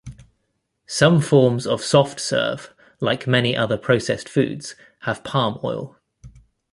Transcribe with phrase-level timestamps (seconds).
[0.87, 5.95] Some forms of soft serve, like many other processed foods, have palm oil.